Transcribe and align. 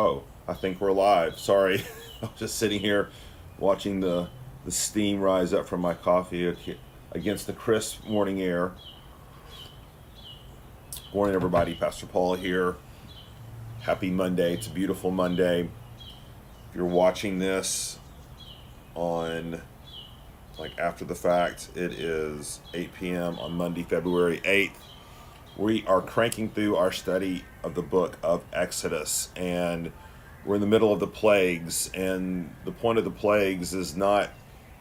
Oh, 0.00 0.22
I 0.46 0.54
think 0.54 0.80
we're 0.80 0.92
live. 0.92 1.40
Sorry. 1.40 1.82
I'm 2.22 2.28
just 2.36 2.56
sitting 2.56 2.78
here 2.78 3.08
watching 3.58 3.98
the, 3.98 4.28
the 4.64 4.70
steam 4.70 5.20
rise 5.20 5.52
up 5.52 5.66
from 5.66 5.80
my 5.80 5.92
coffee 5.92 6.56
against 7.10 7.48
the 7.48 7.52
crisp 7.52 8.06
morning 8.06 8.40
air. 8.40 8.70
Morning, 11.12 11.34
everybody. 11.34 11.74
Pastor 11.74 12.06
Paul 12.06 12.36
here. 12.36 12.76
Happy 13.80 14.08
Monday. 14.08 14.54
It's 14.54 14.68
a 14.68 14.70
beautiful 14.70 15.10
Monday. 15.10 15.62
If 15.62 16.76
you're 16.76 16.84
watching 16.84 17.40
this 17.40 17.98
on 18.94 19.60
like 20.60 20.78
after 20.78 21.04
the 21.04 21.16
fact, 21.16 21.70
it 21.74 21.94
is 21.94 22.60
8 22.72 22.94
p.m. 22.94 23.36
on 23.40 23.54
Monday, 23.54 23.82
February 23.82 24.38
8th 24.44 24.78
we 25.58 25.84
are 25.86 26.00
cranking 26.00 26.48
through 26.48 26.76
our 26.76 26.92
study 26.92 27.44
of 27.64 27.74
the 27.74 27.82
book 27.82 28.16
of 28.22 28.44
Exodus, 28.52 29.28
and 29.34 29.90
we're 30.44 30.54
in 30.54 30.60
the 30.60 30.68
middle 30.68 30.92
of 30.92 31.00
the 31.00 31.06
plagues. 31.06 31.90
And 31.92 32.54
the 32.64 32.70
point 32.70 32.98
of 32.98 33.04
the 33.04 33.10
plagues 33.10 33.74
is 33.74 33.96
not, 33.96 34.30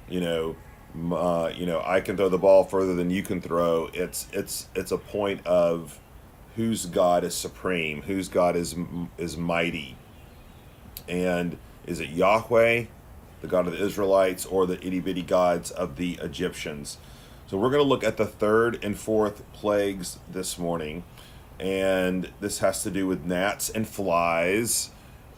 you 0.07 0.21
know, 0.21 0.55
uh, 1.11 1.51
you 1.53 1.65
know, 1.65 1.81
I 1.83 1.99
can 1.99 2.15
throw 2.15 2.29
the 2.29 2.37
ball 2.37 2.63
further 2.63 2.93
than 2.93 3.09
you 3.09 3.23
can 3.23 3.41
throw. 3.41 3.89
It's 3.93 4.27
it's 4.31 4.69
it's 4.75 4.91
a 4.91 4.97
point 4.97 5.45
of 5.47 5.99
whose 6.55 6.85
God 6.85 7.23
is 7.23 7.33
supreme, 7.33 8.03
whose 8.03 8.29
God 8.29 8.55
is 8.55 8.75
is 9.17 9.35
mighty, 9.35 9.97
and 11.09 11.57
is 11.87 11.99
it 11.99 12.09
Yahweh, 12.09 12.85
the 13.41 13.47
God 13.47 13.65
of 13.65 13.73
the 13.73 13.83
Israelites, 13.83 14.45
or 14.45 14.67
the 14.67 14.85
itty 14.85 14.99
bitty 14.99 15.23
gods 15.23 15.71
of 15.71 15.97
the 15.97 16.19
Egyptians? 16.21 16.99
So 17.49 17.57
we're 17.57 17.69
going 17.69 17.83
to 17.83 17.87
look 17.87 18.03
at 18.03 18.17
the 18.17 18.25
third 18.25 18.83
and 18.83 18.99
fourth 18.99 19.41
plagues 19.53 20.19
this 20.29 20.57
morning. 20.57 21.05
And 21.57 22.29
this 22.41 22.59
has 22.59 22.83
to 22.83 22.91
do 22.91 23.07
with 23.07 23.23
gnats 23.23 23.69
and 23.69 23.87
flies. 23.87 24.89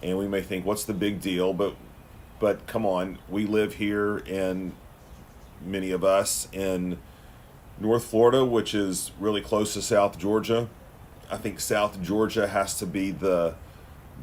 And 0.02 0.18
we 0.18 0.28
may 0.28 0.42
think, 0.42 0.66
what's 0.66 0.84
the 0.84 0.94
big 0.94 1.22
deal? 1.22 1.54
But 1.54 1.76
but 2.40 2.66
come 2.66 2.86
on, 2.86 3.20
we 3.28 3.46
live 3.46 3.76
here 3.76 4.18
in 4.20 4.72
many 5.64 5.92
of 5.92 6.04
us 6.04 6.48
in 6.52 6.98
North 7.80 8.06
Florida, 8.06 8.44
which 8.44 8.74
is 8.74 9.12
really 9.20 9.42
close 9.42 9.74
to 9.76 9.82
South 9.82 10.18
Georgia. 10.18 10.68
I 11.30 11.38
think 11.38 11.60
South 11.60 12.02
Georgia 12.02 12.48
has 12.48 12.76
to 12.80 12.88
be 12.88 13.12
the 13.12 13.54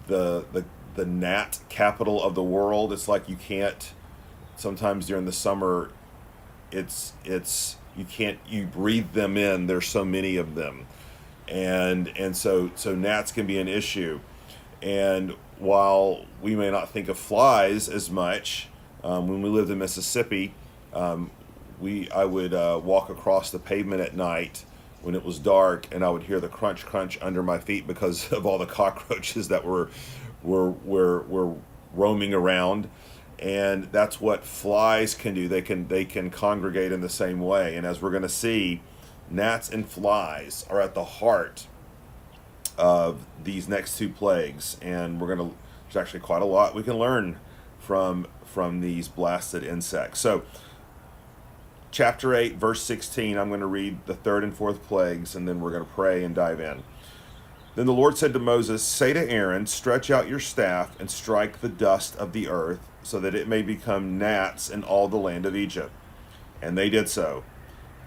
the 0.09 0.45
the 0.53 0.65
the 0.97 1.07
gnat 1.07 1.61
capital 1.69 2.21
of 2.21 2.35
the 2.35 2.43
world. 2.43 2.93
It's 2.93 3.07
like 3.07 3.29
you 3.29 3.37
can't 3.37 3.93
sometimes 4.57 5.07
during 5.07 5.25
the 5.25 5.33
summer 5.33 5.91
it's 6.73 7.13
it's 7.25 7.77
you 7.97 8.05
can't 8.05 8.39
you 8.49 8.67
breathe 8.67 9.13
them 9.13 9.37
in 9.37 9.67
there's 9.67 9.87
so 9.87 10.05
many 10.05 10.37
of 10.37 10.55
them. 10.55 10.87
And 11.49 12.13
and 12.17 12.37
so 12.37 12.71
so 12.75 12.95
gnats 12.95 13.33
can 13.33 13.47
be 13.47 13.59
an 13.59 13.69
issue. 13.69 14.21
And 14.83 15.35
while 15.59 16.25
we 16.43 16.55
may 16.55 16.71
not 16.71 16.91
think 16.91 17.09
of 17.09 17.19
flies 17.19 17.89
as 17.89 18.11
much 18.11 18.69
um, 19.03 19.29
when 19.29 19.43
we 19.43 19.49
lived 19.49 19.71
in 19.71 19.79
mississippi 19.79 20.53
um, 20.93 21.31
we 21.81 22.11
i 22.11 22.25
would 22.25 22.53
uh, 22.53 22.81
walk 22.83 23.09
across 23.09 23.51
the 23.51 23.59
pavement 23.59 24.01
at 24.01 24.15
night 24.15 24.65
when 25.03 25.15
it 25.15 25.25
was 25.25 25.39
dark 25.39 25.87
and 25.93 26.05
i 26.05 26.11
would 26.11 26.23
hear 26.25 26.41
the 26.41 26.49
crunch 26.49 26.85
crunch 26.85 27.19
under 27.23 27.43
my 27.43 27.59
feet 27.59 27.87
because 27.87 28.31
of 28.33 28.45
all 28.45 28.59
the 28.59 28.67
cockroaches 28.67 29.49
that 29.49 29.65
were 29.65 29.89
were 30.43 30.71
were, 30.71 31.23
were 31.23 31.55
roaming 31.95 32.35
around 32.35 32.89
and 33.39 33.85
that's 33.93 34.21
what 34.21 34.45
flies 34.45 35.15
can 35.15 35.35
do. 35.35 35.49
They 35.49 35.63
can 35.63 35.89
they 35.89 36.05
can 36.05 36.31
congregate 36.31 36.93
in 36.93 37.01
the 37.01 37.09
same 37.09 37.41
way. 37.41 37.77
And 37.77 37.87
as 37.87 38.01
we're 38.01 38.11
going 38.11 38.23
to 38.23 38.29
see 38.29 38.83
gnats 39.31 39.69
and 39.69 39.87
flies 39.87 40.65
are 40.71 40.81
at 40.81 40.95
the 40.95 41.05
heart 41.05 41.67
of 42.79 43.27
these 43.43 43.69
next 43.69 43.99
two 43.99 44.09
plagues. 44.09 44.79
And 44.81 45.21
we're 45.21 45.35
going 45.35 45.51
to 45.51 45.57
there's 45.85 45.97
actually 45.97 46.21
quite 46.21 46.43
a 46.43 46.47
lot 46.47 46.75
we 46.75 46.83
can 46.83 46.99
learn 46.99 47.39
from 47.79 48.27
from 48.45 48.81
these 48.81 49.09
blasted 49.09 49.63
insects. 49.65 50.21
So 50.21 50.43
chapter 51.93 52.35
8 52.35 52.57
verse 52.57 52.83
16 52.83 53.39
i'm 53.39 53.49
going 53.49 53.61
to 53.61 53.67
read 53.67 53.97
the 54.05 54.13
third 54.13 54.45
and 54.45 54.55
fourth 54.55 54.83
plagues 54.83 55.35
and 55.35 55.49
then 55.49 55.61
we're 55.61 55.71
going 55.71 55.85
to 55.85 55.93
pray 55.93 56.25
and 56.25 56.35
dive 56.35 56.61
in 56.61 56.83
then 57.77 57.87
the 57.87 57.93
lord 57.93 58.19
said 58.19 58.33
to 58.33 58.39
moses 58.39 58.83
say 58.83 59.13
to 59.13 59.31
aaron 59.31 59.67
stretch 59.67 60.11
out 60.11 60.29
your 60.29 60.41
staff 60.41 60.99
and 60.99 61.11
strike 61.11 61.61
the 61.61 61.69
dust 61.69 62.17
of 62.17 62.33
the 62.33 62.49
earth 62.49 62.89
so 63.07 63.21
that 63.21 63.37
it 63.37 63.47
may 63.47 63.63
become 63.63 64.19
gnats 64.19 64.69
in 64.69 64.83
all 64.83 65.07
the 65.07 65.17
land 65.17 65.47
of 65.47 65.55
Egypt. 65.55 65.93
And 66.61 66.77
they 66.77 66.91
did 66.91 67.09
so. 67.09 67.45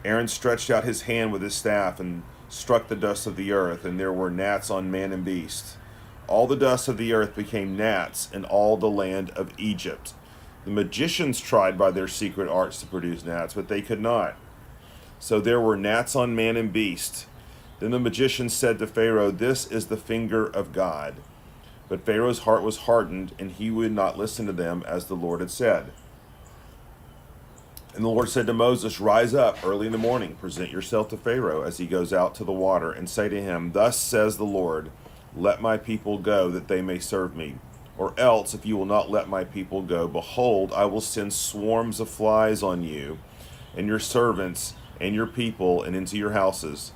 Aaron 0.04 0.28
stretched 0.28 0.70
out 0.70 0.84
his 0.84 1.04
hand 1.04 1.32
with 1.32 1.42
his 1.42 1.56
staff 1.56 2.02
and 2.02 2.24
struck 2.50 2.88
the 2.88 2.96
dust 2.98 3.26
of 3.26 3.38
the 3.38 3.54
earth, 3.54 3.86
and 3.86 3.98
there 3.98 4.12
were 4.12 4.30
gnats 4.30 4.70
on 4.70 4.92
man 4.92 5.14
and 5.14 5.24
beast. 5.24 5.78
All 6.28 6.48
the 6.48 6.56
dust 6.56 6.90
of 6.90 6.98
the 6.98 7.14
earth 7.14 7.34
became 7.34 7.78
gnats 7.78 8.30
in 8.32 8.44
all 8.44 8.76
the 8.76 8.90
land 8.90 9.30
of 9.32 9.58
Egypt. 9.58 10.14
The 10.66 10.72
magicians 10.72 11.40
tried 11.40 11.78
by 11.78 11.92
their 11.92 12.08
secret 12.10 12.50
arts 12.50 12.82
to 12.82 12.86
produce 12.86 13.24
gnats, 13.24 13.54
but 13.54 13.70
they 13.70 13.82
could 13.82 14.02
not. 14.02 14.36
So 15.18 15.40
there 15.40 15.62
were 15.62 15.78
gnats 15.78 16.16
on 16.16 16.36
man 16.36 16.58
and 16.58 16.74
beast. 16.74 17.26
Then 17.80 17.92
the 17.92 18.00
magician 18.00 18.50
said 18.50 18.78
to 18.80 18.88
Pharaoh, 18.88 19.32
This 19.32 19.66
is 19.66 19.88
the 19.88 19.98
finger 19.98 20.46
of 20.46 20.74
God. 20.74 21.16
But 21.88 22.06
Pharaoh's 22.06 22.40
heart 22.40 22.62
was 22.62 22.80
hardened, 22.80 23.34
and 23.40 23.52
he 23.52 23.72
would 23.72 23.94
not 23.94 24.18
listen 24.18 24.46
to 24.46 24.54
them 24.54 24.84
as 24.86 25.06
the 25.06 25.16
Lord 25.16 25.40
had 25.40 25.50
said. 25.50 25.92
And 27.96 28.04
the 28.04 28.10
Lord 28.10 28.30
said 28.30 28.46
to 28.48 28.54
Moses, 28.54 29.00
Rise 29.00 29.34
up 29.34 29.58
early 29.66 29.88
in 29.88 29.92
the 29.92 29.98
morning, 29.98 30.36
present 30.36 30.72
yourself 30.72 31.08
to 31.10 31.18
Pharaoh 31.18 31.64
as 31.64 31.78
he 31.78 31.88
goes 31.88 32.14
out 32.14 32.36
to 32.36 32.44
the 32.44 32.52
water, 32.52 32.92
and 32.92 33.10
say 33.10 33.30
to 33.30 33.42
him, 33.42 33.72
Thus 33.72 33.98
says 33.98 34.38
the 34.38 34.46
Lord, 34.46 34.92
Let 35.36 35.62
my 35.62 35.78
people 35.78 36.18
go, 36.18 36.50
that 36.52 36.68
they 36.68 36.82
may 36.82 37.00
serve 37.00 37.36
me. 37.36 37.56
Or 37.98 38.14
else, 38.18 38.54
if 38.54 38.66
you 38.66 38.78
will 38.78 38.86
not 38.86 39.10
let 39.10 39.28
my 39.28 39.44
people 39.44 39.82
go, 39.82 40.08
behold, 40.08 40.72
I 40.74 40.86
will 40.86 41.02
send 41.02 41.34
swarms 41.34 42.00
of 42.00 42.10
flies 42.10 42.62
on 42.62 42.84
you, 42.84 43.20
and 43.76 43.88
your 43.88 44.00
servants, 44.00 44.74
and 45.02 45.16
your 45.16 45.28
people, 45.28 45.82
and 45.82 45.96
into 45.96 46.18
your 46.18 46.32
houses 46.32 46.92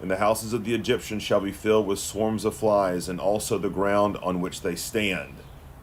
and 0.00 0.10
the 0.10 0.16
houses 0.16 0.52
of 0.52 0.64
the 0.64 0.74
Egyptians 0.74 1.22
shall 1.22 1.40
be 1.40 1.52
filled 1.52 1.86
with 1.86 1.98
swarms 1.98 2.44
of 2.44 2.54
flies, 2.54 3.08
and 3.08 3.20
also 3.20 3.58
the 3.58 3.70
ground 3.70 4.16
on 4.22 4.40
which 4.40 4.60
they 4.62 4.76
stand. 4.76 5.34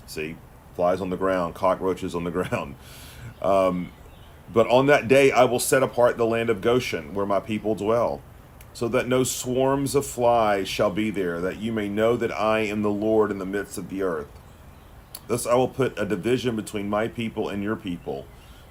See, 0.05 0.35
flies 0.75 1.01
on 1.01 1.09
the 1.09 1.17
ground, 1.17 1.55
cockroaches 1.55 2.13
on 2.13 2.23
the 2.23 2.31
ground. 2.31 2.75
Um, 3.41 3.91
but 4.53 4.67
on 4.67 4.88
that 4.88 5.07
day 5.07 5.31
I 5.31 5.45
will 5.45 5.59
set 5.59 5.83
apart 5.83 6.17
the 6.17 6.25
land 6.25 6.50
of 6.50 6.61
Goshen, 6.61 7.13
where 7.13 7.25
my 7.25 7.39
people 7.39 7.75
dwell, 7.75 8.21
so 8.73 8.88
that 8.89 9.07
no 9.07 9.23
swarms 9.23 9.95
of 9.95 10.05
flies 10.05 10.67
shall 10.67 10.91
be 10.91 11.09
there, 11.09 11.39
that 11.41 11.57
you 11.57 11.71
may 11.71 11.89
know 11.89 12.16
that 12.17 12.31
I 12.31 12.59
am 12.59 12.81
the 12.81 12.89
Lord 12.89 13.31
in 13.31 13.39
the 13.39 13.45
midst 13.45 13.77
of 13.77 13.89
the 13.89 14.01
earth. 14.03 14.27
Thus 15.27 15.47
I 15.47 15.55
will 15.55 15.69
put 15.69 15.97
a 15.97 16.05
division 16.05 16.55
between 16.55 16.89
my 16.89 17.07
people 17.07 17.47
and 17.47 17.63
your 17.63 17.75
people. 17.75 18.25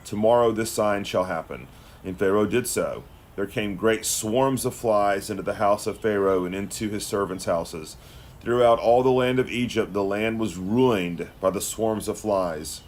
Tomorrow 0.05 0.53
this 0.53 0.71
sign 0.71 1.05
shall 1.05 1.25
happen. 1.25 1.67
And 2.05 2.19
Pharaoh 2.19 2.47
did 2.47 2.67
so 2.67 3.05
there 3.37 3.47
came 3.47 3.77
great 3.77 4.05
swarms 4.05 4.65
of 4.65 4.75
flies 4.75 5.31
into 5.31 5.43
the 5.43 5.55
house 5.55 5.87
of 5.87 6.01
Pharaoh 6.01 6.45
and 6.45 6.55
into 6.55 6.89
his 6.89 7.07
servants' 7.07 7.45
houses. 7.45 7.97
Throughout 8.41 8.79
all 8.79 9.03
the 9.03 9.11
land 9.11 9.39
of 9.39 9.51
Egypt, 9.51 9.93
the 9.93 10.05
land 10.05 10.41
was 10.41 10.57
ruined 10.57 11.29
by 11.41 11.51
the 11.51 11.61
swarms 11.61 12.09
of 12.09 12.19
flies. 12.19 12.83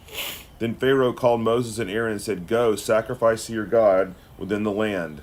Then 0.58 0.74
Pharaoh 0.74 1.12
called 1.12 1.40
Moses 1.40 1.78
and 1.78 1.90
Aaron 1.90 2.12
and 2.12 2.22
said, 2.22 2.46
Go, 2.46 2.76
sacrifice 2.76 3.46
to 3.46 3.52
your 3.52 3.66
God 3.66 4.14
within 4.38 4.62
the 4.62 4.70
land. 4.70 5.22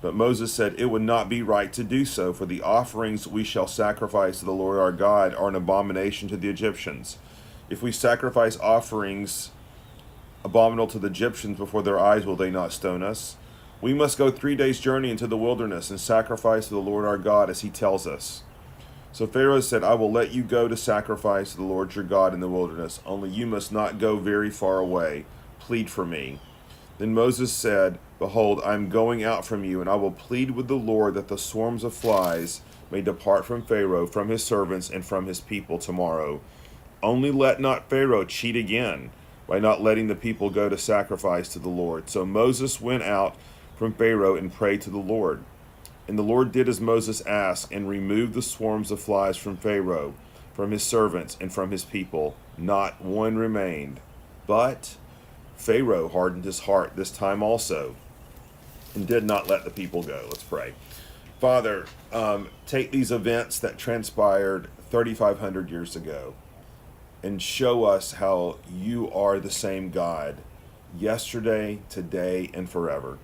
But 0.00 0.14
Moses 0.14 0.52
said, 0.52 0.74
It 0.78 0.86
would 0.86 1.02
not 1.02 1.28
be 1.28 1.42
right 1.42 1.72
to 1.72 1.84
do 1.84 2.04
so, 2.04 2.32
for 2.32 2.46
the 2.46 2.62
offerings 2.62 3.26
we 3.26 3.44
shall 3.44 3.66
sacrifice 3.66 4.38
to 4.38 4.44
the 4.44 4.52
Lord 4.52 4.78
our 4.78 4.92
God 4.92 5.34
are 5.34 5.48
an 5.48 5.54
abomination 5.54 6.28
to 6.28 6.36
the 6.36 6.48
Egyptians. 6.48 7.18
If 7.68 7.82
we 7.82 7.92
sacrifice 7.92 8.58
offerings 8.58 9.50
abominable 10.44 10.86
to 10.88 10.98
the 10.98 11.08
Egyptians 11.08 11.58
before 11.58 11.82
their 11.82 11.98
eyes, 11.98 12.24
will 12.24 12.36
they 12.36 12.50
not 12.50 12.72
stone 12.72 13.02
us? 13.02 13.36
We 13.80 13.94
must 13.94 14.18
go 14.18 14.30
three 14.30 14.56
days' 14.56 14.80
journey 14.80 15.10
into 15.10 15.28
the 15.28 15.36
wilderness 15.36 15.88
and 15.90 16.00
sacrifice 16.00 16.66
to 16.66 16.74
the 16.74 16.80
Lord 16.80 17.04
our 17.04 17.18
God 17.18 17.48
as 17.48 17.60
he 17.60 17.70
tells 17.70 18.08
us. 18.08 18.42
So 19.12 19.26
Pharaoh 19.26 19.60
said, 19.60 19.84
I 19.84 19.94
will 19.94 20.10
let 20.10 20.32
you 20.32 20.42
go 20.42 20.66
to 20.66 20.76
sacrifice 20.76 21.52
to 21.52 21.58
the 21.58 21.62
Lord 21.62 21.94
your 21.94 22.04
God 22.04 22.34
in 22.34 22.40
the 22.40 22.48
wilderness, 22.48 23.00
only 23.06 23.30
you 23.30 23.46
must 23.46 23.72
not 23.72 23.98
go 23.98 24.16
very 24.16 24.50
far 24.50 24.78
away. 24.78 25.26
Plead 25.60 25.90
for 25.90 26.04
me. 26.04 26.40
Then 26.98 27.14
Moses 27.14 27.52
said, 27.52 27.98
Behold, 28.18 28.60
I 28.64 28.74
am 28.74 28.88
going 28.88 29.22
out 29.22 29.44
from 29.44 29.64
you, 29.64 29.80
and 29.80 29.88
I 29.88 29.94
will 29.94 30.10
plead 30.10 30.50
with 30.50 30.66
the 30.66 30.74
Lord 30.74 31.14
that 31.14 31.28
the 31.28 31.38
swarms 31.38 31.84
of 31.84 31.94
flies 31.94 32.62
may 32.90 33.00
depart 33.00 33.44
from 33.44 33.62
Pharaoh, 33.62 34.06
from 34.06 34.28
his 34.28 34.42
servants, 34.42 34.90
and 34.90 35.04
from 35.04 35.26
his 35.26 35.40
people 35.40 35.78
tomorrow. 35.78 36.40
Only 37.00 37.30
let 37.30 37.60
not 37.60 37.88
Pharaoh 37.88 38.24
cheat 38.24 38.56
again 38.56 39.10
by 39.46 39.60
not 39.60 39.80
letting 39.80 40.08
the 40.08 40.16
people 40.16 40.50
go 40.50 40.68
to 40.68 40.76
sacrifice 40.76 41.48
to 41.50 41.60
the 41.60 41.68
Lord. 41.68 42.10
So 42.10 42.26
Moses 42.26 42.80
went 42.80 43.04
out 43.04 43.36
from 43.78 43.94
Pharaoh 43.94 44.34
and 44.34 44.52
prayed 44.52 44.80
to 44.82 44.90
the 44.90 44.98
Lord. 44.98 45.44
And 46.08 46.18
the 46.18 46.22
Lord 46.22 46.50
did 46.50 46.68
as 46.68 46.80
Moses 46.80 47.24
asked, 47.26 47.70
and 47.70 47.88
removed 47.88 48.34
the 48.34 48.42
swarms 48.42 48.90
of 48.90 49.00
flies 49.00 49.36
from 49.36 49.56
Pharaoh, 49.56 50.14
from 50.52 50.72
his 50.72 50.82
servants, 50.82 51.36
and 51.40 51.52
from 51.52 51.70
his 51.70 51.84
people. 51.84 52.34
Not 52.56 53.00
one 53.00 53.36
remained. 53.36 54.00
But 54.46 54.96
Pharaoh 55.56 56.08
hardened 56.08 56.44
his 56.44 56.60
heart 56.60 56.96
this 56.96 57.10
time 57.10 57.42
also, 57.42 57.94
and 58.94 59.06
did 59.06 59.24
not 59.24 59.48
let 59.48 59.64
the 59.64 59.70
people 59.70 60.02
go. 60.02 60.22
Let's 60.24 60.42
pray. 60.42 60.74
Father, 61.40 61.86
um, 62.12 62.48
take 62.66 62.90
these 62.90 63.12
events 63.12 63.60
that 63.60 63.78
transpired 63.78 64.68
3,500 64.90 65.70
years 65.70 65.94
ago, 65.94 66.34
and 67.22 67.40
show 67.40 67.84
us 67.84 68.12
how 68.12 68.56
you 68.72 69.10
are 69.12 69.38
the 69.38 69.50
same 69.50 69.90
God 69.90 70.38
yesterday, 70.96 71.80
today, 71.90 72.50
and 72.54 72.68
forever. 72.68 73.18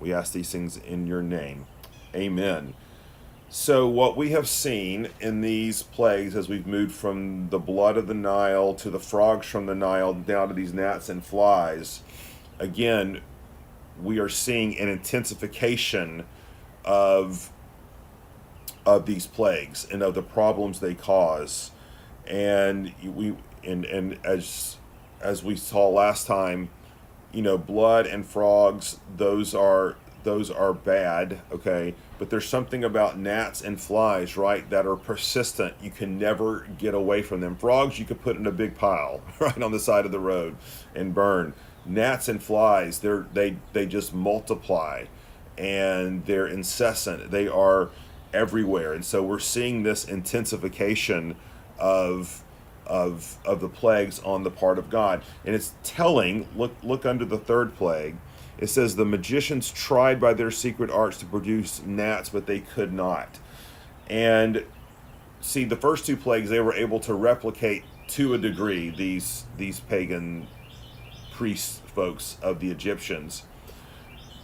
We 0.00 0.12
ask 0.12 0.32
these 0.32 0.50
things 0.50 0.76
in 0.76 1.06
your 1.06 1.22
name. 1.22 1.66
Amen. 2.14 2.74
So, 3.50 3.88
what 3.88 4.16
we 4.16 4.30
have 4.30 4.46
seen 4.46 5.08
in 5.20 5.40
these 5.40 5.82
plagues 5.82 6.36
as 6.36 6.48
we've 6.48 6.66
moved 6.66 6.94
from 6.94 7.48
the 7.48 7.58
blood 7.58 7.96
of 7.96 8.06
the 8.06 8.14
Nile 8.14 8.74
to 8.74 8.90
the 8.90 9.00
frogs 9.00 9.46
from 9.46 9.66
the 9.66 9.74
Nile 9.74 10.12
down 10.12 10.48
to 10.48 10.54
these 10.54 10.74
gnats 10.74 11.08
and 11.08 11.24
flies, 11.24 12.02
again, 12.58 13.22
we 14.02 14.18
are 14.18 14.28
seeing 14.28 14.78
an 14.78 14.88
intensification 14.88 16.24
of 16.84 17.50
of 18.84 19.06
these 19.06 19.26
plagues 19.26 19.86
and 19.90 20.02
of 20.02 20.14
the 20.14 20.22
problems 20.22 20.80
they 20.80 20.94
cause 20.94 21.72
and 22.26 22.92
we 23.02 23.34
and 23.64 23.84
and 23.84 24.18
as 24.24 24.76
as 25.20 25.42
we 25.42 25.56
saw 25.56 25.88
last 25.88 26.26
time 26.26 26.68
you 27.32 27.42
know 27.42 27.58
blood 27.58 28.06
and 28.06 28.26
frogs 28.26 28.98
those 29.16 29.54
are 29.54 29.96
those 30.24 30.50
are 30.50 30.72
bad 30.72 31.40
okay? 31.52 31.94
But 32.18 32.28
there's 32.30 32.48
something 32.48 32.82
about 32.82 33.18
gnats 33.18 33.62
and 33.62 33.80
flies 33.80 34.36
right 34.36 34.68
that 34.70 34.86
are 34.86 34.96
persistent. 34.96 35.74
You 35.80 35.90
can 35.90 36.18
never 36.18 36.66
get 36.76 36.92
away 36.92 37.22
from 37.22 37.40
them. 37.40 37.56
Frogs 37.56 37.98
you 37.98 38.04
could 38.04 38.20
put 38.20 38.36
in 38.36 38.46
a 38.46 38.52
big 38.52 38.76
pile 38.76 39.20
right 39.40 39.62
on 39.62 39.72
the 39.72 39.78
side 39.78 40.04
of 40.04 40.12
the 40.12 40.20
road 40.20 40.56
and 40.94 41.14
burn. 41.14 41.54
Gnats 41.86 42.28
and 42.28 42.42
flies 42.42 42.98
they're 42.98 43.26
they 43.32 43.56
they 43.72 43.86
just 43.86 44.12
multiply 44.12 45.04
and 45.56 46.24
they're 46.26 46.46
incessant. 46.46 47.30
They 47.30 47.48
are 47.48 47.90
everywhere. 48.32 48.92
And 48.92 49.04
so 49.04 49.22
we're 49.22 49.38
seeing 49.38 49.82
this 49.82 50.04
intensification 50.04 51.36
of 51.78 52.44
of 52.88 53.36
of 53.44 53.60
the 53.60 53.68
plagues 53.68 54.20
on 54.20 54.42
the 54.42 54.50
part 54.50 54.78
of 54.78 54.90
God. 54.90 55.22
And 55.44 55.54
it's 55.54 55.74
telling, 55.82 56.48
look 56.56 56.72
look 56.82 57.06
under 57.06 57.24
the 57.24 57.38
third 57.38 57.76
plague. 57.76 58.16
It 58.58 58.68
says 58.68 58.96
the 58.96 59.04
magicians 59.04 59.70
tried 59.70 60.20
by 60.20 60.34
their 60.34 60.50
secret 60.50 60.90
arts 60.90 61.18
to 61.18 61.26
produce 61.26 61.80
gnats, 61.84 62.28
but 62.28 62.46
they 62.46 62.60
could 62.60 62.92
not. 62.92 63.38
And 64.08 64.64
see, 65.40 65.64
the 65.64 65.76
first 65.76 66.06
two 66.06 66.16
plagues 66.16 66.50
they 66.50 66.60
were 66.60 66.74
able 66.74 66.98
to 67.00 67.14
replicate 67.14 67.84
to 68.08 68.34
a 68.34 68.38
degree 68.38 68.90
these 68.90 69.44
these 69.56 69.80
pagan 69.80 70.48
priest 71.32 71.82
folks 71.82 72.38
of 72.42 72.58
the 72.60 72.70
Egyptians. 72.70 73.44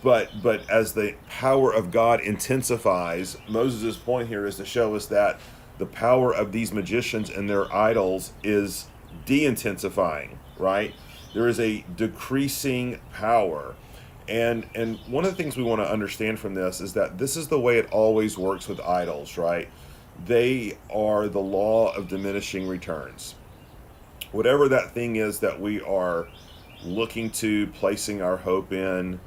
But 0.02 0.42
but 0.42 0.68
as 0.68 0.92
the 0.92 1.14
power 1.28 1.72
of 1.72 1.90
God 1.90 2.20
intensifies, 2.20 3.36
Moses' 3.48 3.96
point 3.96 4.28
here 4.28 4.46
is 4.46 4.56
to 4.56 4.64
show 4.64 4.94
us 4.94 5.06
that 5.06 5.40
the 5.78 5.86
power 5.86 6.32
of 6.34 6.52
these 6.52 6.72
magicians 6.72 7.30
and 7.30 7.48
their 7.48 7.72
idols 7.74 8.32
is 8.42 8.86
de-intensifying 9.26 10.38
right? 10.58 10.94
There 11.32 11.48
is 11.48 11.58
a 11.60 11.84
decreasing 11.96 13.00
power. 13.12 13.74
And 14.28 14.66
and 14.74 14.98
one 15.06 15.24
of 15.24 15.36
the 15.36 15.42
things 15.42 15.56
we 15.56 15.62
want 15.62 15.82
to 15.82 15.90
understand 15.90 16.38
from 16.38 16.54
this 16.54 16.80
is 16.80 16.94
that 16.94 17.18
this 17.18 17.36
is 17.36 17.48
the 17.48 17.60
way 17.60 17.78
it 17.78 17.90
always 17.90 18.38
works 18.38 18.68
with 18.68 18.80
idols 18.80 19.36
right? 19.36 19.68
They 20.26 20.78
are 20.90 21.28
the 21.28 21.40
law 21.40 21.94
of 21.94 22.08
diminishing 22.08 22.66
returns. 22.66 23.34
Whatever 24.32 24.68
that 24.68 24.92
thing 24.92 25.16
is 25.16 25.40
that 25.40 25.60
we 25.60 25.80
are 25.82 26.28
looking 26.84 27.30
to 27.30 27.66
placing 27.68 28.22
our 28.22 28.36
hope 28.36 28.72
in 28.72 29.20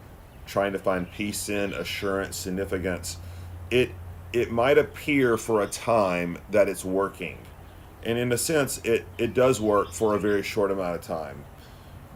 trying 0.45 0.71
to 0.71 0.79
find 0.79 1.11
peace 1.11 1.49
in 1.49 1.73
assurance 1.73 2.37
significance 2.37 3.17
it 3.69 3.91
it 4.33 4.51
might 4.51 4.77
appear 4.77 5.37
for 5.37 5.61
a 5.61 5.67
time 5.67 6.37
that 6.51 6.67
it's 6.67 6.85
working. 6.85 7.37
And 8.03 8.17
in 8.17 8.31
a 8.31 8.37
sense, 8.37 8.79
it, 8.83 9.05
it 9.17 9.33
does 9.33 9.59
work 9.59 9.91
for 9.91 10.15
a 10.15 10.19
very 10.19 10.43
short 10.43 10.71
amount 10.71 10.95
of 10.95 11.01
time. 11.01 11.43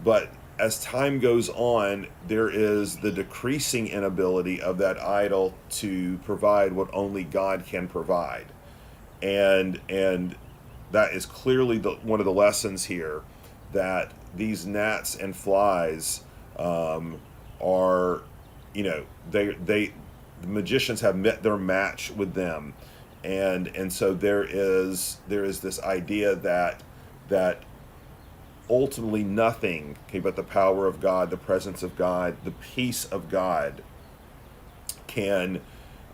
But 0.03 0.31
as 0.59 0.81
time 0.83 1.19
goes 1.19 1.49
on, 1.49 2.07
there 2.27 2.49
is 2.49 2.97
the 2.97 3.11
decreasing 3.11 3.87
inability 3.87 4.61
of 4.61 4.77
that 4.77 5.01
idol 5.01 5.55
to 5.69 6.17
provide 6.19 6.71
what 6.71 6.89
only 6.93 7.23
God 7.23 7.65
can 7.65 7.87
provide. 7.87 8.45
And 9.21 9.79
and 9.89 10.35
that 10.91 11.13
is 11.13 11.25
clearly 11.25 11.77
the, 11.77 11.91
one 12.03 12.19
of 12.19 12.25
the 12.25 12.33
lessons 12.33 12.85
here 12.85 13.23
that 13.73 14.11
these 14.35 14.65
gnats 14.65 15.15
and 15.15 15.35
flies 15.35 16.23
um, 16.57 17.19
are, 17.59 18.21
you 18.73 18.83
know, 18.83 19.05
they 19.29 19.53
they 19.53 19.93
the 20.41 20.47
magicians 20.47 21.01
have 21.01 21.15
met 21.15 21.43
their 21.43 21.57
match 21.57 22.11
with 22.11 22.33
them. 22.33 22.73
And 23.23 23.67
and 23.75 23.93
so 23.93 24.13
there 24.13 24.43
is 24.43 25.17
there 25.27 25.45
is 25.45 25.59
this 25.59 25.81
idea 25.81 26.35
that 26.35 26.81
that 27.29 27.63
ultimately 28.69 29.23
nothing 29.23 29.97
okay 30.07 30.19
but 30.19 30.35
the 30.35 30.43
power 30.43 30.87
of 30.87 31.01
god 31.01 31.29
the 31.29 31.37
presence 31.37 31.83
of 31.83 31.95
god 31.97 32.35
the 32.45 32.51
peace 32.51 33.03
of 33.05 33.29
god 33.29 33.83
can 35.07 35.59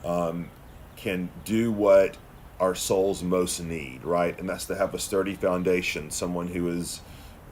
um, 0.03 0.49
can 0.95 1.29
do 1.45 1.71
what 1.71 2.17
our 2.59 2.73
souls 2.73 3.21
most 3.21 3.59
need 3.59 4.03
right? 4.03 4.37
And 4.39 4.49
that's 4.49 4.65
to 4.65 4.75
have 4.75 4.93
a 4.93 4.99
sturdy 4.99 5.35
foundation 5.35 6.09
someone 6.09 6.47
who 6.47 6.67
is 6.69 7.01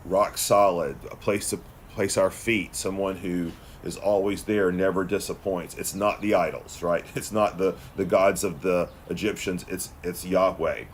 rock 0.06 0.38
solid 0.38 0.96
a 1.12 1.16
place 1.16 1.52
to 1.52 1.60
place 1.90 2.18
our 2.18 2.32
feet 2.32 2.76
someone 2.76 3.16
who 3.16 3.52
is 3.86 3.98
always 3.98 4.44
there, 4.44 4.72
never 4.72 5.04
disappoints. 5.04 5.76
It's 5.76 5.94
not 5.94 6.20
the 6.22 6.34
idols, 6.34 6.82
right? 6.82 7.06
It's 7.16 7.32
not 7.32 7.58
the, 7.58 7.76
the 7.96 8.04
gods 8.06 8.44
of 8.44 8.62
the 8.62 8.90
Egyptians. 9.10 9.64
It's 9.70 9.90
it's 10.04 10.26
Yahweh. 10.26 10.86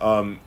Um, 0.00 0.40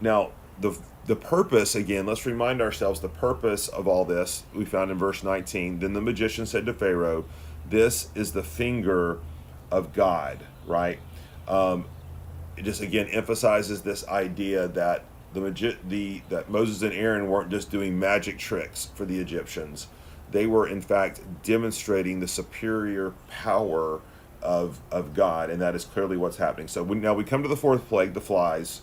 now 0.00 0.30
the 0.60 0.78
the 1.06 1.16
purpose 1.16 1.74
again. 1.74 2.06
Let's 2.06 2.26
remind 2.26 2.60
ourselves 2.60 3.00
the 3.00 3.08
purpose 3.08 3.68
of 3.68 3.88
all 3.88 4.04
this. 4.04 4.44
We 4.54 4.64
found 4.64 4.90
in 4.90 4.98
verse 4.98 5.24
19. 5.24 5.78
Then 5.78 5.94
the 5.94 6.02
magician 6.02 6.46
said 6.46 6.66
to 6.66 6.74
Pharaoh, 6.74 7.24
"This 7.68 8.08
is 8.14 8.32
the 8.32 8.44
finger 8.44 9.18
of 9.70 9.92
God." 9.92 10.44
Right. 10.66 10.98
Um, 11.48 11.86
it 12.56 12.64
just 12.64 12.82
again 12.82 13.08
emphasizes 13.08 13.82
this 13.82 14.06
idea 14.08 14.68
that 14.68 15.04
the 15.32 15.40
magi- 15.40 15.78
the 15.86 16.22
that 16.28 16.50
Moses 16.50 16.82
and 16.82 16.92
Aaron 16.92 17.28
weren't 17.28 17.50
just 17.50 17.70
doing 17.70 17.98
magic 17.98 18.38
tricks 18.38 18.90
for 18.94 19.04
the 19.06 19.18
Egyptians 19.18 19.86
they 20.30 20.46
were 20.46 20.66
in 20.66 20.80
fact 20.80 21.20
demonstrating 21.42 22.20
the 22.20 22.28
superior 22.28 23.14
power 23.28 24.00
of 24.42 24.80
of 24.90 25.14
God, 25.14 25.50
and 25.50 25.60
that 25.60 25.74
is 25.74 25.84
clearly 25.84 26.16
what's 26.16 26.36
happening. 26.36 26.68
So 26.68 26.82
we, 26.82 26.96
now 26.96 27.14
we 27.14 27.24
come 27.24 27.42
to 27.42 27.48
the 27.48 27.56
fourth 27.56 27.88
plague, 27.88 28.14
the 28.14 28.20
flies, 28.20 28.82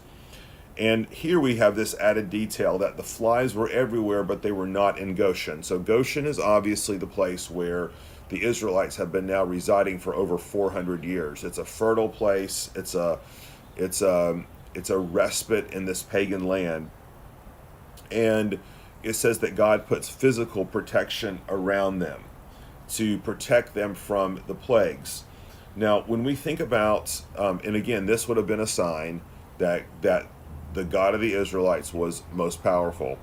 and 0.78 1.08
here 1.10 1.40
we 1.40 1.56
have 1.56 1.76
this 1.76 1.96
added 1.96 2.30
detail 2.30 2.78
that 2.80 2.98
the 2.98 3.04
flies 3.04 3.56
were 3.56 3.70
everywhere, 3.70 4.24
but 4.24 4.42
they 4.42 4.52
were 4.52 4.68
not 4.68 5.00
in 5.00 5.16
Goshen. 5.16 5.64
So 5.64 5.80
Goshen 5.80 6.26
is 6.26 6.40
obviously 6.40 6.98
the 6.98 7.08
place 7.08 7.50
where 7.50 7.92
the 8.30 8.44
Israelites 8.44 8.98
have 8.98 9.12
been 9.12 9.28
now 9.28 9.44
residing 9.44 10.00
for 10.00 10.16
over 10.16 10.38
400 10.38 11.04
years. 11.04 11.44
It's 11.44 11.60
a 11.60 11.66
fertile 11.66 12.10
place. 12.10 12.70
It's 12.76 12.96
a 12.96 13.20
it's 13.78 14.02
a 14.02 14.44
it's 14.74 14.90
a 14.90 14.98
respite 14.98 15.74
in 15.74 15.86
this 15.86 16.04
pagan 16.04 16.46
land, 16.46 16.90
and 18.12 18.60
it 19.06 19.16
says 19.16 19.38
that 19.40 19.56
God 19.56 19.86
puts 19.86 20.10
physical 20.10 20.66
protection 20.66 21.40
around 21.48 22.00
them 22.00 22.24
to 22.90 23.20
protect 23.20 23.76
them 23.76 23.94
from 23.94 24.44
the 24.48 24.56
plagues. 24.56 25.24
Now, 25.76 26.02
when 26.02 26.24
we 26.24 26.36
think 26.36 26.60
about, 26.60 27.22
um, 27.38 27.62
and 27.64 27.76
again, 27.76 28.08
this 28.08 28.28
would 28.28 28.38
have 28.38 28.48
been 28.48 28.60
a 28.60 28.68
sign 28.68 29.22
that 29.60 29.84
that 30.02 30.26
the 30.74 30.84
God 30.84 31.14
of 31.14 31.22
the 31.22 31.34
Israelites 31.34 31.94
was 31.94 32.24
most 32.34 32.62
powerful 32.64 33.18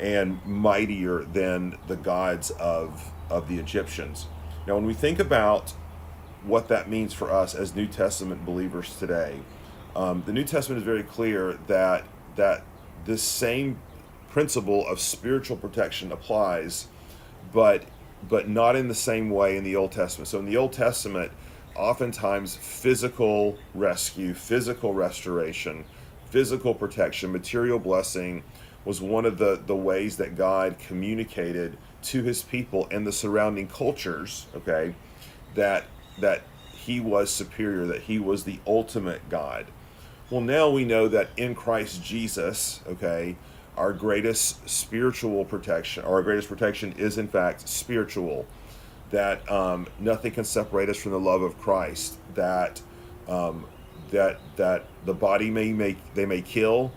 and 0.00 0.44
mightier 0.46 1.24
than 1.24 1.76
the 1.88 1.96
gods 1.96 2.50
of 2.52 3.10
of 3.28 3.48
the 3.48 3.58
Egyptians. 3.58 4.26
Now, 4.66 4.76
when 4.76 4.86
we 4.86 4.94
think 4.94 5.18
about 5.18 5.70
what 6.44 6.68
that 6.68 6.88
means 6.88 7.12
for 7.12 7.30
us 7.30 7.54
as 7.56 7.74
New 7.74 7.86
Testament 7.86 8.44
believers 8.44 8.96
today, 8.98 9.40
um, 9.96 10.22
the 10.26 10.32
New 10.32 10.44
Testament 10.44 10.78
is 10.78 10.84
very 10.84 11.02
clear 11.02 11.58
that 11.66 12.04
that 12.36 12.62
this 13.04 13.22
same 13.22 13.78
principle 14.32 14.86
of 14.88 14.98
spiritual 14.98 15.58
protection 15.58 16.10
applies, 16.10 16.88
but 17.52 17.84
but 18.28 18.48
not 18.48 18.76
in 18.76 18.88
the 18.88 18.94
same 18.94 19.30
way 19.30 19.56
in 19.56 19.64
the 19.64 19.76
Old 19.76 19.92
Testament. 19.92 20.28
So 20.28 20.38
in 20.38 20.46
the 20.46 20.56
Old 20.56 20.72
Testament, 20.72 21.32
oftentimes 21.74 22.54
physical 22.56 23.58
rescue, 23.74 24.32
physical 24.32 24.94
restoration, 24.94 25.84
physical 26.30 26.72
protection, 26.72 27.32
material 27.32 27.80
blessing 27.80 28.44
was 28.84 29.00
one 29.00 29.24
of 29.26 29.38
the, 29.38 29.60
the 29.66 29.76
ways 29.76 30.16
that 30.18 30.36
God 30.36 30.78
communicated 30.78 31.76
to 32.04 32.22
his 32.22 32.42
people 32.42 32.88
and 32.90 33.06
the 33.06 33.12
surrounding 33.12 33.68
cultures, 33.68 34.46
okay, 34.54 34.94
that 35.54 35.84
that 36.20 36.42
he 36.72 37.00
was 37.00 37.30
superior, 37.30 37.86
that 37.86 38.02
he 38.02 38.18
was 38.18 38.44
the 38.44 38.60
ultimate 38.66 39.28
God. 39.28 39.66
Well, 40.30 40.40
now 40.40 40.70
we 40.70 40.84
know 40.84 41.08
that 41.08 41.28
in 41.36 41.54
Christ 41.54 42.02
Jesus, 42.02 42.80
okay, 42.86 43.36
our 43.76 43.92
greatest 43.92 44.68
spiritual 44.68 45.44
protection, 45.44 46.04
or 46.04 46.14
our 46.14 46.22
greatest 46.22 46.48
protection 46.48 46.92
is 46.92 47.18
in 47.18 47.28
fact 47.28 47.68
spiritual. 47.68 48.46
That 49.10 49.50
um, 49.50 49.86
nothing 49.98 50.32
can 50.32 50.44
separate 50.44 50.88
us 50.88 50.96
from 50.96 51.12
the 51.12 51.20
love 51.20 51.42
of 51.42 51.58
Christ. 51.58 52.16
That 52.34 52.80
um, 53.28 53.66
that 54.10 54.38
that 54.56 54.86
the 55.04 55.14
body 55.14 55.50
may 55.50 55.72
make 55.72 55.98
they 56.14 56.26
may 56.26 56.42
kill, 56.42 56.92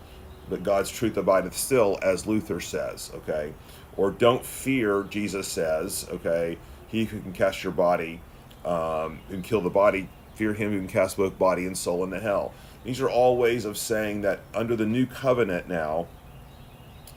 but 0.48 0.62
God's 0.62 0.90
truth 0.90 1.16
abideth 1.16 1.56
still, 1.56 1.98
as 2.02 2.26
Luther 2.26 2.60
says, 2.60 3.10
okay? 3.14 3.52
Or 3.96 4.10
don't 4.10 4.44
fear, 4.44 5.04
Jesus 5.04 5.48
says, 5.48 6.06
okay? 6.10 6.58
He 6.88 7.04
who 7.04 7.20
can 7.20 7.32
cast 7.32 7.64
your 7.64 7.72
body 7.72 8.20
um, 8.64 9.20
and 9.30 9.42
kill 9.42 9.60
the 9.60 9.70
body, 9.70 10.08
fear 10.34 10.52
him 10.52 10.70
who 10.70 10.78
can 10.78 10.88
cast 10.88 11.16
both 11.16 11.38
body 11.38 11.66
and 11.66 11.76
soul 11.76 12.04
into 12.04 12.20
hell. 12.20 12.52
These 12.84 13.00
are 13.00 13.10
all 13.10 13.36
ways 13.36 13.64
of 13.64 13.76
saying 13.76 14.20
that 14.20 14.40
under 14.54 14.76
the 14.76 14.86
new 14.86 15.06
covenant 15.06 15.68
now, 15.68 16.06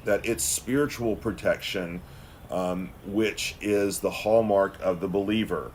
that 0.06 0.26
it's 0.26 0.44
spiritual 0.44 1.16
protection, 1.16 2.02
um, 2.52 2.90
which 3.06 3.56
is 3.62 4.00
the 4.00 4.10
hallmark 4.10 4.80
of 4.82 5.00
the 5.00 5.08
believer. 5.08 5.72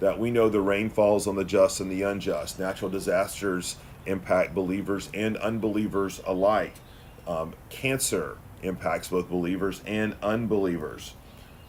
That 0.00 0.18
we 0.18 0.30
know 0.30 0.48
the 0.48 0.60
rain 0.60 0.90
falls 0.90 1.26
on 1.26 1.36
the 1.36 1.44
just 1.44 1.80
and 1.80 1.90
the 1.90 2.02
unjust. 2.02 2.58
Natural 2.58 2.90
disasters 2.90 3.76
impact 4.06 4.54
believers 4.54 5.08
and 5.14 5.36
unbelievers 5.38 6.20
alike. 6.26 6.74
Um, 7.26 7.54
cancer 7.70 8.38
impacts 8.62 9.08
both 9.08 9.28
believers 9.28 9.82
and 9.86 10.16
unbelievers. 10.22 11.14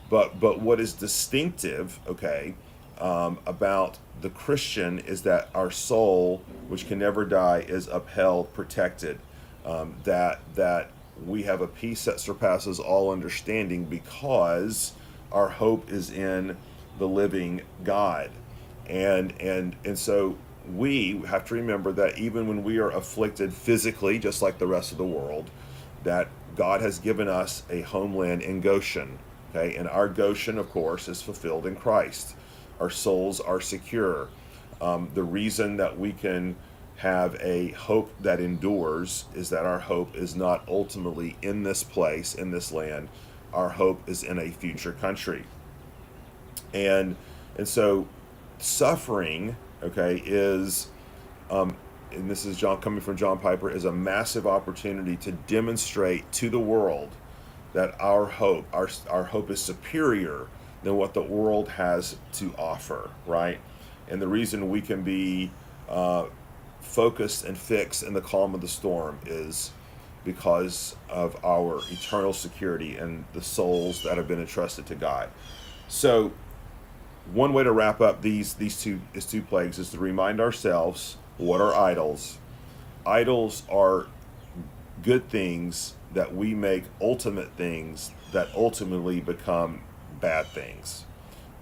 But 0.09 0.39
but 0.39 0.59
what 0.59 0.79
is 0.79 0.93
distinctive, 0.93 1.99
okay, 2.07 2.55
um, 2.99 3.39
about 3.45 3.97
the 4.21 4.29
Christian 4.29 4.99
is 4.99 5.23
that 5.23 5.49
our 5.53 5.71
soul, 5.71 6.41
which 6.67 6.87
can 6.87 6.99
never 6.99 7.25
die, 7.25 7.65
is 7.67 7.87
upheld, 7.87 8.53
protected. 8.53 9.19
Um, 9.65 9.95
that 10.03 10.41
that 10.55 10.91
we 11.23 11.43
have 11.43 11.61
a 11.61 11.67
peace 11.67 12.05
that 12.05 12.19
surpasses 12.19 12.79
all 12.79 13.11
understanding 13.11 13.85
because 13.85 14.93
our 15.31 15.49
hope 15.49 15.91
is 15.91 16.09
in 16.09 16.57
the 16.99 17.07
living 17.07 17.61
God. 17.83 18.31
And 18.87 19.33
and 19.41 19.75
and 19.83 19.97
so 19.97 20.37
we 20.73 21.21
have 21.27 21.45
to 21.45 21.55
remember 21.55 21.91
that 21.93 22.17
even 22.17 22.47
when 22.47 22.63
we 22.63 22.77
are 22.77 22.89
afflicted 22.89 23.53
physically, 23.53 24.19
just 24.19 24.41
like 24.41 24.57
the 24.57 24.67
rest 24.67 24.91
of 24.91 24.97
the 24.97 25.05
world, 25.05 25.49
that 26.03 26.27
God 26.55 26.81
has 26.81 26.99
given 26.99 27.27
us 27.27 27.63
a 27.69 27.81
homeland 27.81 28.41
in 28.41 28.61
Goshen. 28.61 29.19
Okay, 29.51 29.75
and 29.75 29.87
our 29.87 30.07
Goshen, 30.07 30.57
of 30.57 30.69
course, 30.69 31.07
is 31.07 31.21
fulfilled 31.21 31.65
in 31.65 31.75
Christ. 31.75 32.35
Our 32.79 32.89
souls 32.89 33.39
are 33.39 33.61
secure. 33.61 34.27
Um, 34.81 35.09
the 35.13 35.23
reason 35.23 35.77
that 35.77 35.97
we 35.97 36.11
can 36.11 36.55
have 36.97 37.35
a 37.41 37.69
hope 37.71 38.11
that 38.21 38.39
endures 38.39 39.25
is 39.33 39.49
that 39.49 39.65
our 39.65 39.79
hope 39.79 40.15
is 40.15 40.35
not 40.35 40.63
ultimately 40.67 41.35
in 41.41 41.63
this 41.63 41.83
place, 41.83 42.35
in 42.35 42.51
this 42.51 42.71
land. 42.71 43.09
Our 43.53 43.69
hope 43.69 44.07
is 44.07 44.23
in 44.23 44.39
a 44.39 44.49
future 44.49 44.93
country. 44.93 45.43
And 46.73 47.15
and 47.57 47.67
so 47.67 48.07
suffering, 48.57 49.55
okay, 49.83 50.21
is 50.25 50.87
um, 51.49 51.75
and 52.11 52.29
this 52.29 52.45
is 52.45 52.57
John 52.57 52.79
coming 52.81 53.01
from 53.01 53.17
John 53.17 53.39
Piper, 53.39 53.69
is 53.69 53.85
a 53.85 53.91
massive 53.91 54.47
opportunity 54.47 55.17
to 55.17 55.31
demonstrate 55.31 56.29
to 56.33 56.49
the 56.49 56.59
world 56.59 57.09
that 57.73 57.99
our 57.99 58.25
hope, 58.25 58.65
our 58.73 58.89
our 59.09 59.25
hope 59.25 59.49
is 59.51 59.61
superior 59.61 60.47
than 60.83 60.95
what 60.95 61.13
the 61.13 61.21
world 61.21 61.67
has 61.67 62.15
to 62.33 62.53
offer, 62.57 63.09
right? 63.25 63.59
And 64.07 64.21
the 64.21 64.27
reason 64.27 64.69
we 64.69 64.81
can 64.81 65.01
be 65.01 65.51
uh, 65.89 66.25
focused 66.85 67.43
and 67.43 67.57
fixed 67.57 68.03
in 68.03 68.13
the 68.13 68.21
calm 68.21 68.55
of 68.55 68.61
the 68.61 68.67
storm 68.67 69.19
is 69.25 69.71
because 70.23 70.95
of 71.09 71.43
our 71.45 71.81
eternal 71.91 72.33
security 72.33 72.97
and 72.97 73.25
the 73.33 73.41
souls 73.41 74.03
that 74.03 74.17
have 74.17 74.27
been 74.27 74.39
entrusted 74.39 74.85
to 74.87 74.95
God. 74.95 75.29
So, 75.87 76.31
one 77.33 77.53
way 77.53 77.63
to 77.63 77.71
wrap 77.71 78.01
up 78.01 78.21
these 78.21 78.53
these 78.55 78.81
two 78.81 79.01
these 79.13 79.25
two 79.25 79.41
plagues 79.41 79.79
is 79.79 79.89
to 79.91 79.99
remind 79.99 80.39
ourselves 80.39 81.17
what 81.37 81.61
are 81.61 81.73
idols. 81.73 82.37
Idols 83.05 83.63
are 83.69 84.07
good 85.03 85.29
things 85.29 85.95
that 86.13 86.35
we 86.35 86.55
make 86.55 86.83
ultimate 87.01 87.51
things 87.57 88.11
that 88.31 88.47
ultimately 88.55 89.19
become 89.19 89.81
bad 90.19 90.47
things. 90.47 91.05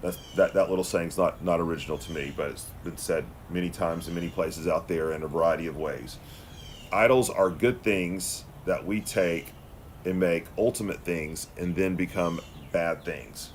That's, 0.04 0.18
that 0.36 0.52
that 0.52 0.68
little 0.68 0.84
saying's 0.84 1.16
not 1.16 1.42
not 1.42 1.60
original 1.60 1.96
to 1.96 2.12
me, 2.12 2.30
but 2.36 2.50
it's 2.50 2.66
been 2.84 2.98
said 2.98 3.24
many 3.48 3.70
times 3.70 4.06
in 4.06 4.14
many 4.14 4.28
places 4.28 4.68
out 4.68 4.86
there 4.86 5.12
in 5.12 5.22
a 5.22 5.26
variety 5.26 5.66
of 5.66 5.78
ways. 5.78 6.18
Idols 6.92 7.30
are 7.30 7.48
good 7.48 7.82
things 7.82 8.44
that 8.66 8.84
we 8.84 9.00
take 9.00 9.54
and 10.04 10.20
make 10.20 10.44
ultimate 10.58 11.00
things 11.04 11.46
and 11.56 11.74
then 11.74 11.96
become 11.96 12.38
bad 12.70 13.02
things. 13.02 13.54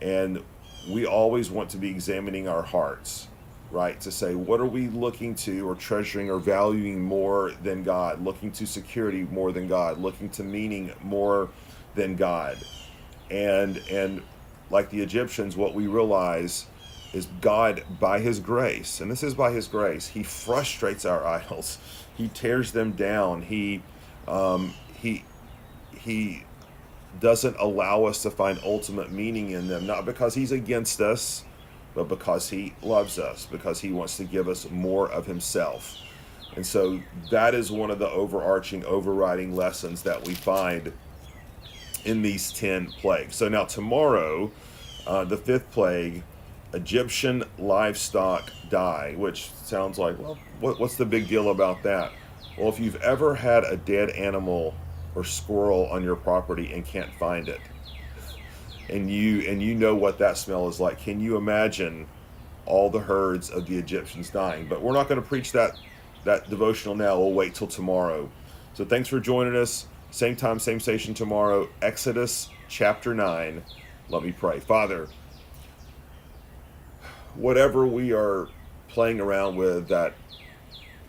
And 0.00 0.44
we 0.88 1.06
always 1.06 1.50
want 1.50 1.70
to 1.70 1.76
be 1.76 1.90
examining 1.90 2.46
our 2.46 2.62
hearts, 2.62 3.26
right? 3.72 4.00
To 4.02 4.12
say, 4.12 4.36
what 4.36 4.60
are 4.60 4.66
we 4.66 4.86
looking 4.90 5.34
to 5.36 5.68
or 5.68 5.74
treasuring 5.74 6.30
or 6.30 6.38
valuing 6.38 7.02
more 7.02 7.50
than 7.64 7.82
God? 7.82 8.22
Looking 8.22 8.52
to 8.52 8.64
security 8.64 9.24
more 9.24 9.50
than 9.50 9.66
God? 9.66 10.00
Looking 10.00 10.28
to 10.30 10.44
meaning 10.44 10.92
more 11.02 11.48
than 11.96 12.14
God? 12.14 12.58
And 13.28 13.78
and 13.90 14.22
like 14.70 14.90
the 14.90 15.00
Egyptians, 15.00 15.56
what 15.56 15.74
we 15.74 15.86
realize 15.86 16.66
is 17.12 17.26
God, 17.40 17.82
by 17.98 18.20
His 18.20 18.38
grace, 18.38 19.00
and 19.00 19.10
this 19.10 19.22
is 19.22 19.34
by 19.34 19.50
His 19.50 19.66
grace, 19.66 20.08
He 20.08 20.22
frustrates 20.22 21.04
our 21.04 21.26
idols. 21.26 21.78
He 22.16 22.28
tears 22.28 22.72
them 22.72 22.92
down. 22.92 23.42
He, 23.42 23.82
um, 24.28 24.74
he, 24.94 25.24
he 25.98 26.44
doesn't 27.18 27.56
allow 27.58 28.04
us 28.04 28.22
to 28.22 28.30
find 28.30 28.60
ultimate 28.64 29.10
meaning 29.10 29.50
in 29.50 29.68
them, 29.68 29.86
not 29.86 30.04
because 30.04 30.34
He's 30.34 30.52
against 30.52 31.00
us, 31.00 31.44
but 31.94 32.08
because 32.08 32.48
He 32.48 32.74
loves 32.82 33.18
us, 33.18 33.46
because 33.46 33.80
He 33.80 33.90
wants 33.90 34.16
to 34.18 34.24
give 34.24 34.48
us 34.48 34.70
more 34.70 35.10
of 35.10 35.26
Himself. 35.26 35.98
And 36.56 36.66
so 36.66 37.00
that 37.30 37.54
is 37.54 37.70
one 37.70 37.90
of 37.90 37.98
the 37.98 38.10
overarching, 38.10 38.84
overriding 38.84 39.54
lessons 39.54 40.02
that 40.02 40.26
we 40.26 40.34
find 40.34 40.92
in 42.04 42.22
these 42.22 42.52
10 42.52 42.92
plagues. 42.92 43.36
So 43.36 43.48
now, 43.48 43.64
tomorrow, 43.64 44.50
uh, 45.06 45.24
the 45.24 45.36
fifth 45.36 45.70
plague, 45.70 46.22
Egyptian 46.72 47.44
livestock 47.58 48.50
die, 48.68 49.14
which 49.16 49.50
sounds 49.50 49.98
like, 49.98 50.18
well, 50.18 50.38
what, 50.60 50.78
what's 50.78 50.96
the 50.96 51.04
big 51.04 51.28
deal 51.28 51.50
about 51.50 51.82
that? 51.82 52.12
Well, 52.56 52.68
if 52.68 52.78
you've 52.78 53.00
ever 53.02 53.34
had 53.34 53.64
a 53.64 53.76
dead 53.76 54.10
animal 54.10 54.74
or 55.14 55.24
squirrel 55.24 55.86
on 55.86 56.02
your 56.02 56.16
property 56.16 56.72
and 56.72 56.84
can't 56.84 57.12
find 57.14 57.48
it, 57.48 57.60
and 58.88 59.10
you 59.10 59.40
and 59.48 59.62
you 59.62 59.74
know 59.74 59.94
what 59.94 60.18
that 60.18 60.36
smell 60.36 60.68
is 60.68 60.80
like, 60.80 61.00
can 61.00 61.20
you 61.20 61.36
imagine 61.36 62.06
all 62.66 62.90
the 62.90 62.98
herds 62.98 63.50
of 63.50 63.66
the 63.66 63.76
Egyptians 63.76 64.30
dying? 64.30 64.66
But 64.68 64.82
we're 64.82 64.92
not 64.92 65.08
going 65.08 65.20
to 65.20 65.26
preach 65.26 65.52
that 65.52 65.76
that 66.24 66.50
devotional 66.50 66.94
now. 66.94 67.18
We'll 67.18 67.32
wait 67.32 67.54
till 67.54 67.66
tomorrow. 67.66 68.28
So 68.74 68.84
thanks 68.84 69.08
for 69.08 69.20
joining 69.20 69.56
us. 69.56 69.86
Same 70.10 70.34
time, 70.34 70.58
same 70.58 70.80
station 70.80 71.14
tomorrow. 71.14 71.68
Exodus 71.80 72.50
chapter 72.68 73.14
9. 73.14 73.62
Let 74.08 74.22
me 74.24 74.32
pray. 74.32 74.58
Father, 74.58 75.08
whatever 77.36 77.86
we 77.86 78.12
are 78.12 78.48
playing 78.88 79.20
around 79.20 79.54
with 79.56 79.88
that 79.88 80.14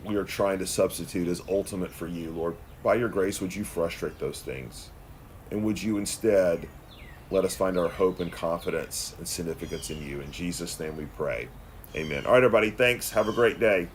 we 0.04 0.14
are 0.14 0.24
trying 0.24 0.60
to 0.60 0.66
substitute 0.66 1.26
as 1.26 1.42
ultimate 1.48 1.90
for 1.90 2.06
you, 2.06 2.30
Lord, 2.30 2.56
by 2.84 2.94
your 2.94 3.08
grace, 3.08 3.40
would 3.40 3.54
you 3.54 3.64
frustrate 3.64 4.18
those 4.20 4.40
things? 4.40 4.90
And 5.50 5.64
would 5.64 5.82
you 5.82 5.98
instead 5.98 6.68
let 7.30 7.44
us 7.44 7.56
find 7.56 7.76
our 7.78 7.88
hope 7.88 8.20
and 8.20 8.30
confidence 8.30 9.14
and 9.18 9.26
significance 9.26 9.90
in 9.90 10.00
you? 10.00 10.20
In 10.20 10.30
Jesus' 10.30 10.78
name 10.78 10.96
we 10.96 11.06
pray. 11.16 11.48
Amen. 11.96 12.24
All 12.24 12.32
right, 12.32 12.38
everybody. 12.38 12.70
Thanks. 12.70 13.10
Have 13.10 13.28
a 13.28 13.32
great 13.32 13.58
day. 13.58 13.88